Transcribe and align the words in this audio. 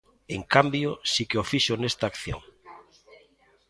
En 0.35 0.41
cambio, 0.53 0.89
si 1.11 1.23
que 1.29 1.39
o 1.41 1.47
fixo 1.51 1.73
nesta 1.77 2.05
acción. 2.11 2.41